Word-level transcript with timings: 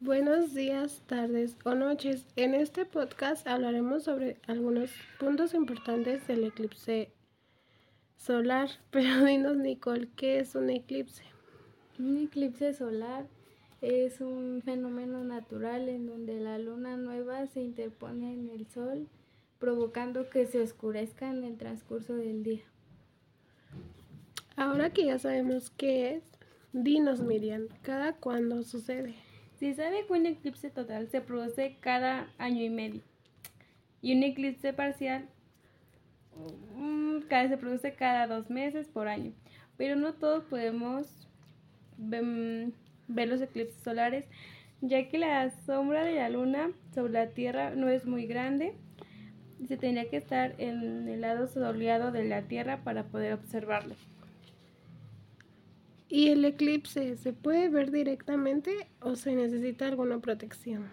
Buenos 0.00 0.52
días, 0.52 1.02
tardes 1.06 1.56
o 1.64 1.74
noches. 1.74 2.26
En 2.36 2.54
este 2.54 2.84
podcast 2.84 3.46
hablaremos 3.46 4.04
sobre 4.04 4.36
algunos 4.46 4.90
puntos 5.18 5.54
importantes 5.54 6.26
del 6.26 6.44
eclipse 6.44 7.14
solar. 8.18 8.68
Pero 8.90 9.24
dinos, 9.24 9.56
Nicole, 9.56 10.10
¿qué 10.14 10.38
es 10.38 10.54
un 10.54 10.68
eclipse? 10.68 11.24
Un 11.98 12.18
eclipse 12.18 12.74
solar 12.74 13.26
es 13.80 14.20
un 14.20 14.60
fenómeno 14.62 15.24
natural 15.24 15.88
en 15.88 16.06
donde 16.06 16.40
la 16.40 16.58
luna 16.58 16.98
nueva 16.98 17.46
se 17.46 17.62
interpone 17.62 18.34
en 18.34 18.50
el 18.50 18.66
sol, 18.66 19.08
provocando 19.58 20.28
que 20.28 20.44
se 20.44 20.60
oscurezca 20.60 21.30
en 21.30 21.42
el 21.42 21.56
transcurso 21.56 22.16
del 22.16 22.42
día. 22.42 22.64
Ahora 24.56 24.90
que 24.90 25.06
ya 25.06 25.18
sabemos 25.18 25.70
qué 25.70 26.16
es, 26.16 26.22
dinos, 26.74 27.22
Miriam, 27.22 27.68
¿cada 27.80 28.12
cuándo 28.12 28.62
sucede? 28.62 29.14
Se 29.58 29.74
sabe 29.74 30.06
que 30.06 30.12
un 30.12 30.26
eclipse 30.26 30.70
total 30.70 31.08
se 31.08 31.20
produce 31.20 31.76
cada 31.80 32.28
año 32.38 32.62
y 32.62 32.70
medio 32.70 33.00
y 34.02 34.14
un 34.14 34.22
eclipse 34.22 34.72
parcial 34.72 35.26
mm, 36.76 37.20
se 37.28 37.56
produce 37.56 37.94
cada 37.94 38.26
dos 38.26 38.50
meses 38.50 38.88
por 38.88 39.08
año, 39.08 39.32
pero 39.76 39.96
no 39.96 40.12
todos 40.14 40.44
podemos 40.44 41.06
ver, 41.96 42.72
los 43.28 43.40
eclipses 43.40 43.82
solares 43.82 44.26
ya 44.82 45.08
que 45.08 45.18
la 45.18 45.50
sombra 45.64 46.04
de 46.04 46.16
la 46.16 46.28
luna 46.28 46.70
sobre 46.94 47.14
la 47.14 47.28
Tierra 47.28 47.70
no 47.70 47.88
es 47.88 48.04
muy 48.04 48.26
grande 48.26 48.74
y 49.58 49.66
se 49.66 49.76
tendría 49.76 50.10
que 50.10 50.18
estar 50.18 50.54
en 50.58 51.08
el 51.08 51.22
lado 51.22 51.48
soleado 51.48 52.12
de 52.12 52.24
la 52.24 52.42
Tierra 52.42 52.84
para 52.84 53.04
poder 53.04 53.32
observarlo. 53.32 53.94
¿Y 56.08 56.28
el 56.28 56.44
eclipse 56.44 57.16
se 57.16 57.32
puede 57.32 57.68
ver 57.68 57.90
directamente 57.90 58.88
o 59.00 59.16
se 59.16 59.34
necesita 59.34 59.88
alguna 59.88 60.20
protección? 60.20 60.88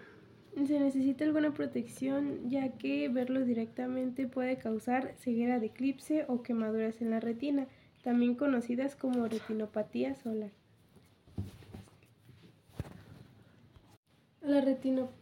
Se 0.55 0.79
necesita 0.79 1.23
alguna 1.23 1.53
protección 1.53 2.49
ya 2.49 2.69
que 2.77 3.09
verlo 3.09 3.45
directamente 3.45 4.27
puede 4.27 4.57
causar 4.57 5.13
ceguera 5.17 5.59
de 5.59 5.67
eclipse 5.67 6.25
o 6.27 6.41
quemaduras 6.41 6.99
en 7.01 7.11
la 7.11 7.19
retina, 7.19 7.67
también 8.03 8.33
conocidas 8.33 8.95
como 8.95 9.27
retinopatía 9.27 10.15
solar. 10.15 10.51
La 14.41 14.61
retinopatía 14.61 15.13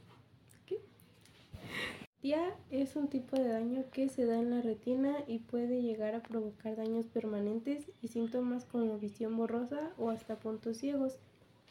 es 2.70 2.95
un 2.95 3.09
tipo 3.09 3.36
de 3.36 3.50
daño 3.50 3.83
que 3.92 4.08
se 4.08 4.26
da 4.26 4.39
en 4.39 4.52
la 4.52 4.61
retina 4.61 5.17
y 5.28 5.39
puede 5.39 5.81
llegar 5.81 6.16
a 6.16 6.23
provocar 6.23 6.78
daños 6.78 7.08
permanentes 7.08 7.91
síntomas 8.12 8.66
como 8.66 8.98
visión 8.98 9.36
borrosa 9.38 9.92
o 9.98 10.09
hasta 10.09 10.40
puntos 10.40 10.78
ciegos. 10.78 11.20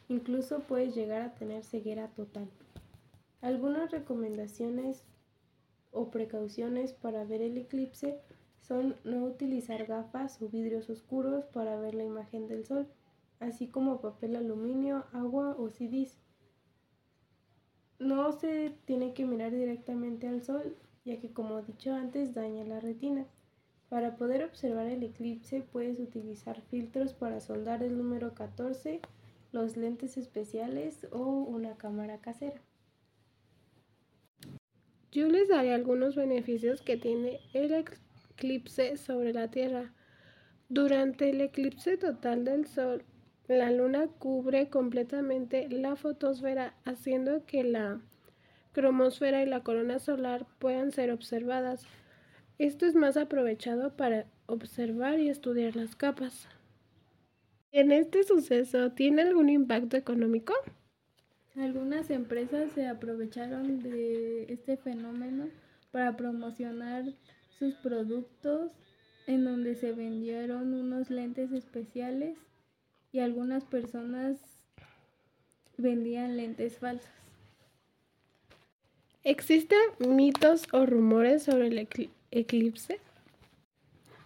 Incluso 0.09 0.59
puede 0.59 0.91
llegar 0.91 1.21
a 1.21 1.35
tener 1.35 1.63
ceguera 1.63 2.07
total. 2.09 2.49
Algunas 3.41 3.91
recomendaciones 3.91 5.03
o 5.91 6.11
precauciones 6.11 6.93
para 6.93 7.23
ver 7.23 7.41
el 7.41 7.57
eclipse 7.57 8.19
son 8.59 8.95
no 9.03 9.25
utilizar 9.25 9.85
gafas 9.85 10.41
o 10.41 10.47
vidrios 10.47 10.89
oscuros 10.89 11.45
para 11.45 11.79
ver 11.79 11.95
la 11.95 12.03
imagen 12.03 12.47
del 12.47 12.65
sol, 12.65 12.87
así 13.39 13.67
como 13.67 14.01
papel 14.01 14.35
aluminio, 14.35 15.05
agua 15.11 15.55
o 15.57 15.69
CDs. 15.69 16.17
No 17.99 18.31
se 18.31 18.75
tiene 18.85 19.13
que 19.13 19.25
mirar 19.25 19.51
directamente 19.51 20.27
al 20.27 20.43
sol, 20.43 20.75
ya 21.03 21.19
que 21.19 21.33
como 21.33 21.61
dicho 21.61 21.93
antes 21.93 22.33
daña 22.33 22.63
la 22.63 22.79
retina. 22.79 23.25
Para 23.91 24.15
poder 24.15 24.45
observar 24.45 24.87
el 24.87 25.03
eclipse 25.03 25.65
puedes 25.69 25.99
utilizar 25.99 26.61
filtros 26.61 27.13
para 27.13 27.41
soldar 27.41 27.83
el 27.83 27.97
número 27.97 28.33
14, 28.33 29.01
los 29.51 29.75
lentes 29.75 30.15
especiales 30.15 31.05
o 31.11 31.25
una 31.25 31.75
cámara 31.75 32.19
casera. 32.19 32.61
Yo 35.11 35.27
les 35.27 35.49
daré 35.49 35.73
algunos 35.73 36.15
beneficios 36.15 36.81
que 36.81 36.95
tiene 36.95 37.41
el 37.51 37.73
eclipse 37.73 38.95
sobre 38.95 39.33
la 39.33 39.51
Tierra. 39.51 39.91
Durante 40.69 41.29
el 41.29 41.41
eclipse 41.41 41.97
total 41.97 42.45
del 42.45 42.67
Sol, 42.67 43.03
la 43.49 43.71
luna 43.71 44.07
cubre 44.07 44.69
completamente 44.69 45.67
la 45.67 45.97
fotosfera, 45.97 46.75
haciendo 46.85 47.45
que 47.45 47.65
la 47.65 47.99
cromosfera 48.71 49.43
y 49.43 49.47
la 49.47 49.63
corona 49.63 49.99
solar 49.99 50.47
puedan 50.59 50.93
ser 50.93 51.11
observadas. 51.11 51.85
Esto 52.57 52.85
es 52.85 52.95
más 52.95 53.17
aprovechado 53.17 53.95
para 53.95 54.27
observar 54.45 55.19
y 55.19 55.29
estudiar 55.29 55.75
las 55.75 55.95
capas. 55.95 56.47
¿En 57.71 57.91
este 57.91 58.23
suceso 58.23 58.91
tiene 58.91 59.21
algún 59.21 59.49
impacto 59.49 59.97
económico? 59.97 60.53
Algunas 61.55 62.09
empresas 62.09 62.71
se 62.71 62.87
aprovecharon 62.87 63.79
de 63.81 64.51
este 64.51 64.77
fenómeno 64.77 65.49
para 65.91 66.15
promocionar 66.15 67.05
sus 67.57 67.75
productos 67.75 68.71
en 69.27 69.43
donde 69.43 69.75
se 69.75 69.93
vendieron 69.93 70.73
unos 70.73 71.09
lentes 71.09 71.51
especiales 71.51 72.37
y 73.11 73.19
algunas 73.19 73.65
personas 73.65 74.39
vendían 75.77 76.37
lentes 76.37 76.77
falsas. 76.77 77.11
¿Existen 79.23 79.79
mitos 79.99 80.67
o 80.73 80.85
rumores 80.85 81.43
sobre 81.43 81.67
el 81.67 81.77
eclipse? 82.31 82.99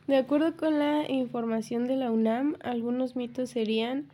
De 0.07 0.17
acuerdo 0.17 0.55
con 0.55 0.77
la 0.77 1.09
información 1.11 1.85
de 1.85 1.95
la 1.95 2.11
UNAM, 2.11 2.55
algunos 2.61 3.15
mitos 3.15 3.49
serían 3.49 4.09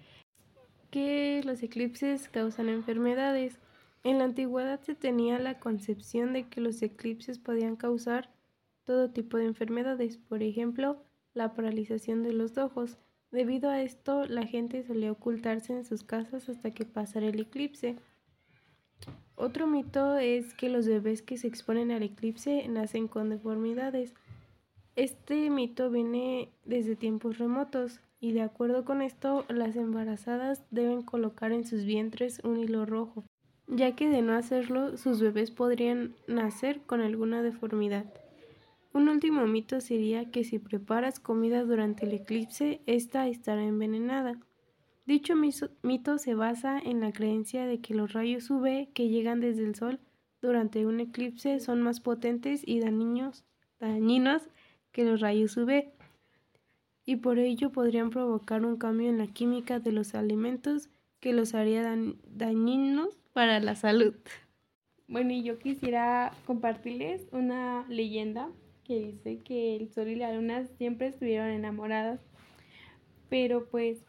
que 0.90 1.42
los 1.44 1.62
eclipses 1.64 2.30
causan 2.30 2.70
enfermedades. 2.70 3.60
En 4.04 4.18
la 4.18 4.24
antigüedad 4.24 4.80
se 4.82 4.96
tenía 4.96 5.38
la 5.40 5.60
concepción 5.60 6.34
de 6.34 6.48
que 6.48 6.62
los 6.62 6.82
eclipses 6.82 7.40
podían 7.40 7.76
causar 7.76 8.30
todo 8.84 9.10
tipo 9.10 9.38
de 9.38 9.46
enfermedades, 9.46 10.18
por 10.18 10.44
ejemplo, 10.44 11.04
la 11.34 11.54
paralización 11.54 12.24
de 12.24 12.34
los 12.34 12.58
ojos. 12.58 12.98
Debido 13.32 13.70
a 13.70 13.82
esto, 13.82 14.26
la 14.26 14.46
gente 14.46 14.84
solía 14.84 15.12
ocultarse 15.12 15.74
en 15.74 15.86
sus 15.86 16.04
casas 16.04 16.50
hasta 16.50 16.72
que 16.72 16.86
pasara 16.86 17.28
el 17.28 17.40
eclipse. 17.40 17.96
Otro 19.36 19.68
mito 19.68 20.18
es 20.18 20.54
que 20.54 20.70
los 20.70 20.88
bebés 20.88 21.22
que 21.22 21.38
se 21.38 21.48
exponen 21.48 21.92
al 21.92 22.04
eclipse 22.04 22.68
nacen 22.68 23.08
con 23.08 23.30
deformidades. 23.30 24.14
Este 24.96 25.50
mito 25.50 25.90
viene 25.90 26.50
desde 26.66 26.96
tiempos 26.96 27.38
remotos 27.38 28.02
y 28.20 28.34
de 28.34 28.42
acuerdo 28.42 28.86
con 28.86 29.02
esto, 29.02 29.46
las 29.50 29.76
embarazadas 29.76 30.62
deben 30.70 31.02
colocar 31.02 31.52
en 31.52 31.66
sus 31.66 31.86
vientres 31.86 32.40
un 32.44 32.58
hilo 32.58 32.86
rojo, 32.86 33.24
ya 33.66 33.96
que 33.96 34.10
de 34.10 34.22
no 34.22 34.34
hacerlo, 34.34 34.96
sus 34.96 35.20
bebés 35.20 35.50
podrían 35.50 36.14
nacer 36.28 36.82
con 36.82 37.02
alguna 37.02 37.42
deformidad. 37.42 38.06
Un 38.94 39.10
último 39.10 39.48
mito 39.48 39.82
sería 39.82 40.30
que 40.30 40.44
si 40.44 40.60
preparas 40.60 41.20
comida 41.20 41.64
durante 41.64 42.06
el 42.06 42.14
eclipse, 42.14 42.82
esta 42.86 43.28
estará 43.28 43.64
envenenada. 43.64 44.38
Dicho 45.06 45.34
mito 45.36 46.18
se 46.18 46.36
basa 46.36 46.80
en 46.80 47.00
la 47.02 47.12
creencia 47.12 47.66
de 47.66 47.80
que 47.80 47.96
los 47.96 48.14
rayos 48.14 48.50
UV 48.50 48.94
que 48.94 49.10
llegan 49.10 49.40
desde 49.40 49.66
el 49.66 49.76
Sol 49.76 50.00
durante 50.42 50.86
un 50.86 51.00
eclipse 51.00 51.60
son 51.60 51.82
más 51.82 52.00
potentes 52.00 52.62
y 52.66 52.80
dañinos, 52.80 53.44
que 54.92 55.04
los 55.04 55.22
rayos 55.22 55.58
UV, 55.58 55.92
y 57.06 57.16
por 57.18 57.40
ello 57.40 57.72
podrían 57.72 58.10
provocar 58.10 58.64
un 58.64 58.78
cambio 58.78 59.10
en 59.10 59.18
la 59.18 59.28
química 59.28 59.80
de 59.80 59.92
los 59.92 60.14
alimentos 60.14 60.90
que 61.20 61.34
los 61.34 61.56
haría 61.56 61.84
dañinos 62.28 63.18
para 63.34 63.60
la 63.60 63.76
salud. 63.76 64.16
Bueno, 65.08 65.34
y 65.34 65.44
yo 65.44 65.60
quisiera 65.60 66.32
compartirles 66.46 67.28
una 67.32 67.86
leyenda 67.90 68.50
que 68.84 69.00
dice 69.00 69.40
que 69.40 69.76
el 69.76 69.92
sol 69.92 70.08
y 70.10 70.16
la 70.16 70.34
luna 70.34 70.66
siempre 70.78 71.08
estuvieron 71.08 71.50
enamoradas, 71.50 72.22
pero 73.30 73.68
pues 73.70 74.06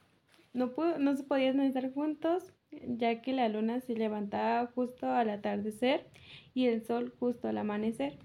no, 0.53 0.73
no 0.99 1.17
se 1.17 1.23
podían 1.25 1.61
estar 1.61 1.93
juntos 1.93 2.53
ya 2.87 3.21
que 3.21 3.33
la 3.33 3.49
luna 3.49 3.81
se 3.81 3.95
levantaba 3.95 4.67
justo 4.75 5.07
al 5.07 5.31
atardecer 5.31 6.07
y 6.55 6.67
el 6.67 6.85
sol 6.85 7.13
justo 7.19 7.49
al 7.49 7.59
amanecer 7.59 8.19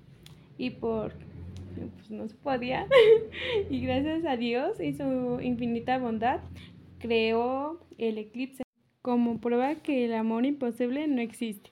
y 0.58 0.72
por 0.72 1.14
pues 1.96 2.10
no 2.10 2.28
se 2.28 2.36
podía 2.36 2.88
y 3.70 3.82
gracias 3.82 4.26
a 4.26 4.38
Dios 4.38 4.80
y 4.80 4.94
su 4.94 5.40
infinita 5.42 6.00
bondad 6.00 6.40
creó 7.00 7.80
el 7.98 8.18
eclipse 8.18 8.64
como 9.02 9.40
prueba 9.40 9.76
que 9.76 10.06
el 10.06 10.14
amor 10.14 10.46
imposible 10.46 11.08
no 11.08 11.22
existe. 11.22 11.72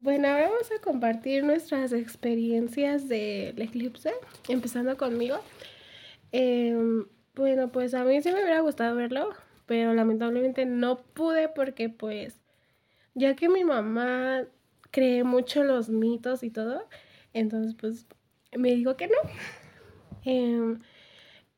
Bueno, 0.00 0.28
ahora 0.28 0.48
vamos 0.48 0.70
a 0.70 0.80
compartir 0.80 1.42
nuestras 1.42 1.92
experiencias 1.92 3.08
del 3.08 3.60
eclipse, 3.60 4.12
empezando 4.48 4.96
conmigo. 4.96 5.38
Em, 6.30 7.04
bueno, 7.34 7.72
pues 7.72 7.94
a 7.94 8.04
mí 8.04 8.22
sí 8.22 8.30
me 8.30 8.44
hubiera 8.44 8.60
gustado 8.60 8.94
verlo, 8.94 9.30
pero 9.68 9.94
lamentablemente 9.94 10.66
no 10.66 10.98
pude 11.14 11.48
porque 11.48 11.90
pues 11.90 12.40
ya 13.14 13.36
que 13.36 13.48
mi 13.48 13.64
mamá 13.64 14.44
cree 14.90 15.22
mucho 15.24 15.62
los 15.64 15.90
mitos 15.90 16.42
y 16.42 16.50
todo, 16.50 16.88
entonces 17.34 17.76
pues 17.80 18.06
me 18.56 18.74
dijo 18.74 18.96
que 18.96 19.08
no. 19.08 19.14
Em, 20.24 20.80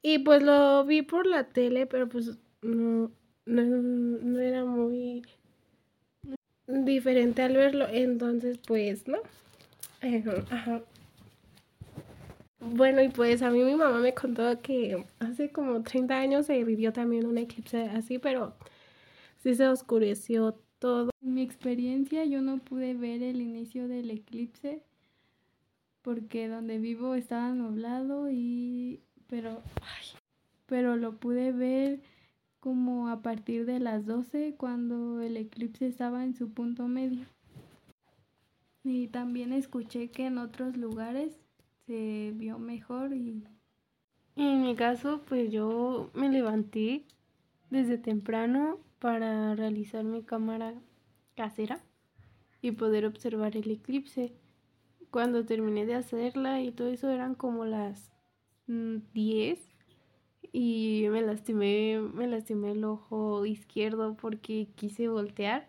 y 0.02 0.18
pues 0.20 0.42
lo 0.42 0.84
vi 0.84 1.02
por 1.02 1.26
la 1.26 1.48
tele, 1.48 1.86
pero 1.86 2.08
pues 2.08 2.38
no, 2.62 3.10
no, 3.46 3.62
no 3.64 4.38
era 4.40 4.64
muy 4.64 5.22
diferente 6.66 7.42
al 7.42 7.54
verlo. 7.56 7.86
Entonces, 7.90 8.58
pues, 8.66 9.06
¿no? 9.08 9.18
Ajá. 10.50 10.82
Bueno, 12.72 13.02
y 13.02 13.08
pues 13.08 13.42
a 13.42 13.50
mí 13.50 13.64
mi 13.64 13.74
mamá 13.74 13.98
me 13.98 14.14
contó 14.14 14.60
que 14.62 15.04
hace 15.18 15.50
como 15.50 15.82
30 15.82 16.16
años 16.16 16.46
se 16.46 16.62
vivió 16.62 16.92
también 16.92 17.26
un 17.26 17.36
eclipse 17.36 17.82
así, 17.82 18.18
pero 18.18 18.54
sí 19.38 19.56
se 19.56 19.66
oscureció 19.66 20.56
todo. 20.78 21.10
En 21.20 21.34
mi 21.34 21.42
experiencia 21.42 22.24
yo 22.24 22.42
no 22.42 22.58
pude 22.58 22.94
ver 22.94 23.24
el 23.24 23.40
inicio 23.40 23.88
del 23.88 24.10
eclipse 24.10 24.84
porque 26.02 26.46
donde 26.46 26.78
vivo 26.78 27.16
estaba 27.16 27.50
nublado 27.50 28.30
y 28.30 29.00
pero 29.26 29.62
pero 30.66 30.96
lo 30.96 31.16
pude 31.16 31.50
ver 31.50 32.00
como 32.60 33.08
a 33.08 33.20
partir 33.20 33.66
de 33.66 33.80
las 33.80 34.06
12 34.06 34.54
cuando 34.56 35.20
el 35.20 35.36
eclipse 35.36 35.88
estaba 35.88 36.22
en 36.22 36.36
su 36.36 36.52
punto 36.52 36.86
medio. 36.86 37.26
Y 38.84 39.08
también 39.08 39.52
escuché 39.52 40.10
que 40.10 40.26
en 40.26 40.38
otros 40.38 40.76
lugares 40.76 41.36
se 41.90 42.30
vio 42.36 42.60
mejor 42.60 43.12
y 43.12 43.42
en 44.36 44.62
mi 44.62 44.76
caso 44.76 45.22
pues 45.26 45.50
yo 45.50 46.08
me 46.14 46.28
levanté 46.28 47.04
desde 47.68 47.98
temprano 47.98 48.78
para 49.00 49.56
realizar 49.56 50.04
mi 50.04 50.22
cámara 50.22 50.72
casera 51.34 51.80
y 52.62 52.70
poder 52.70 53.06
observar 53.06 53.56
el 53.56 53.68
eclipse. 53.68 54.32
Cuando 55.10 55.44
terminé 55.44 55.84
de 55.84 55.96
hacerla 55.96 56.62
y 56.62 56.70
todo 56.70 56.86
eso 56.90 57.10
eran 57.10 57.34
como 57.34 57.64
las 57.64 58.12
10 58.68 59.58
mm, 59.58 59.62
y 60.52 61.06
me 61.10 61.22
lastimé, 61.22 61.98
me 62.14 62.28
lastimé 62.28 62.70
el 62.70 62.84
ojo 62.84 63.44
izquierdo 63.46 64.14
porque 64.14 64.68
quise 64.76 65.08
voltear 65.08 65.66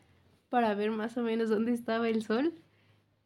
para 0.50 0.76
ver 0.76 0.92
más 0.92 1.18
o 1.18 1.24
menos 1.24 1.50
dónde 1.50 1.74
estaba 1.74 2.08
el 2.10 2.22
sol 2.22 2.54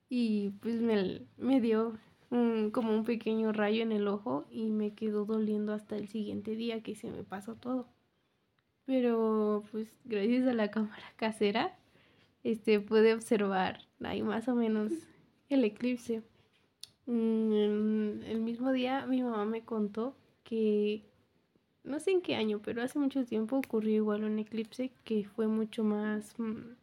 y 0.07 0.51
pues 0.61 0.79
me, 0.79 1.23
me 1.35 1.59
dio 1.59 1.97
como 2.29 2.93
un 2.93 3.03
pequeño 3.05 3.51
rayo 3.51 3.83
en 3.83 3.91
el 3.91 4.07
ojo 4.07 4.45
y 4.49 4.71
me 4.71 4.93
quedó 4.93 5.25
doliendo 5.25 5.73
hasta 5.73 5.95
el 5.95 6.07
siguiente 6.07 6.55
día 6.55 6.81
que 6.81 6.95
se 6.95 7.09
me 7.09 7.23
pasó 7.23 7.55
todo. 7.55 7.87
Pero 8.85 9.63
pues 9.71 9.87
gracias 10.05 10.47
a 10.47 10.53
la 10.53 10.69
cámara 10.71 11.03
casera 11.17 11.77
este 12.43 12.79
pude 12.79 13.13
observar 13.13 13.79
ahí 14.03 14.21
más 14.21 14.47
o 14.47 14.55
menos 14.55 14.91
el 15.49 15.63
eclipse. 15.63 16.21
Mm, 17.07 18.23
el 18.23 18.41
mismo 18.41 18.71
día 18.71 19.05
mi 19.07 19.21
mamá 19.23 19.45
me 19.45 19.63
contó 19.63 20.15
que 20.43 21.03
no 21.83 21.99
sé 21.99 22.11
en 22.11 22.21
qué 22.21 22.35
año, 22.35 22.61
pero 22.63 22.81
hace 22.83 22.99
mucho 22.99 23.25
tiempo 23.25 23.57
ocurrió 23.57 23.95
igual 23.95 24.23
un 24.23 24.39
eclipse 24.39 24.91
que 25.03 25.25
fue 25.25 25.47
mucho 25.47 25.83
más 25.83 26.37
mm, 26.39 26.75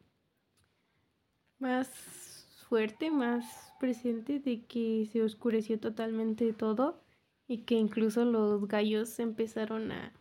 más 1.59 2.42
fuerte, 2.73 3.11
más 3.11 3.75
presente 3.79 4.39
de 4.39 4.63
que 4.63 5.07
se 5.13 5.23
oscureció 5.23 5.79
totalmente 5.79 6.55
todo 6.55 7.03
y 7.47 7.59
que 7.65 7.75
incluso 7.75 8.25
los 8.25 8.67
gallos 8.67 9.19
empezaron 9.19 9.93
a, 9.93 10.15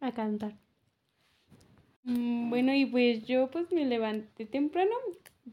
a 0.00 0.10
cantar. 0.10 0.56
Mm, 2.02 2.50
bueno, 2.50 2.74
y 2.74 2.84
pues 2.84 3.24
yo 3.26 3.48
pues 3.48 3.70
me 3.70 3.84
levanté 3.84 4.44
temprano, 4.44 4.90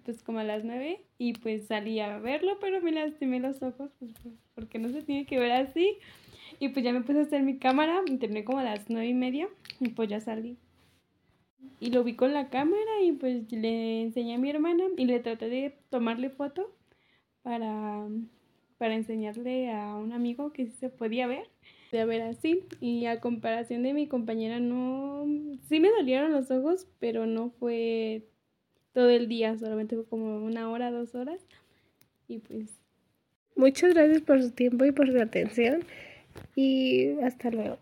pues 0.03 0.23
como 0.23 0.39
a 0.39 0.43
las 0.43 0.63
nueve, 0.63 1.05
y 1.19 1.33
pues 1.33 1.67
salí 1.67 1.99
a 1.99 2.17
verlo, 2.17 2.57
pero 2.59 2.81
me 2.81 2.91
lastimé 2.91 3.39
los 3.39 3.61
ojos, 3.61 3.91
pues, 3.99 4.11
pues 4.23 4.33
porque 4.55 4.79
no 4.79 4.89
se 4.89 5.03
tiene 5.03 5.27
que 5.27 5.37
ver 5.37 5.51
así. 5.51 5.99
Y 6.57 6.69
pues 6.69 6.83
ya 6.83 6.91
me 6.91 7.01
puse 7.01 7.19
a 7.19 7.21
hacer 7.21 7.43
mi 7.43 7.59
cámara, 7.59 8.01
y 8.07 8.17
terminé 8.17 8.45
como 8.45 8.57
a 8.57 8.63
las 8.63 8.89
nueve 8.89 9.09
y 9.09 9.13
media, 9.13 9.47
y 9.79 9.89
pues 9.89 10.09
ya 10.09 10.19
salí. 10.19 10.57
Y 11.79 11.89
lo 11.89 12.03
vi 12.03 12.15
con 12.15 12.33
la 12.33 12.49
cámara 12.49 13.01
y 13.03 13.11
pues 13.13 13.51
le 13.51 14.01
enseñé 14.01 14.35
a 14.35 14.37
mi 14.37 14.49
hermana 14.49 14.83
y 14.97 15.05
le 15.05 15.19
traté 15.19 15.49
de 15.49 15.75
tomarle 15.89 16.29
foto 16.29 16.71
para, 17.41 18.07
para 18.77 18.95
enseñarle 18.95 19.71
a 19.71 19.95
un 19.95 20.13
amigo 20.13 20.53
que 20.53 20.67
se 20.67 20.89
podía 20.89 21.27
ver 21.27 21.49
de 21.91 22.05
ver 22.05 22.21
así. 22.21 22.63
Y 22.79 23.05
a 23.05 23.19
comparación 23.19 23.83
de 23.83 23.93
mi 23.93 24.07
compañera 24.07 24.59
no 24.59 25.25
sí 25.67 25.79
me 25.79 25.89
dolieron 25.89 26.31
los 26.31 26.51
ojos 26.51 26.87
pero 26.99 27.25
no 27.25 27.49
fue 27.49 28.27
todo 28.93 29.09
el 29.09 29.27
día 29.27 29.57
solamente 29.57 29.95
fue 29.95 30.05
como 30.05 30.43
una 30.45 30.69
hora 30.69 30.91
dos 30.91 31.15
horas. 31.15 31.41
Y 32.27 32.39
pues 32.39 32.79
muchas 33.55 33.93
gracias 33.93 34.21
por 34.21 34.41
su 34.41 34.51
tiempo 34.51 34.85
y 34.85 34.91
por 34.91 35.11
su 35.11 35.19
atención. 35.19 35.83
Y 36.55 37.19
hasta 37.21 37.49
luego 37.49 37.77